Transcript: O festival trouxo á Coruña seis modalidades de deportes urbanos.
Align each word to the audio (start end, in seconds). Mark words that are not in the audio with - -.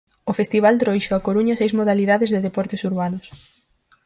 O 0.31 0.31
festival 0.39 0.75
trouxo 0.83 1.11
á 1.17 1.19
Coruña 1.27 1.59
seis 1.61 1.73
modalidades 1.79 2.29
de 2.31 2.43
deportes 2.47 2.81
urbanos. 2.89 3.25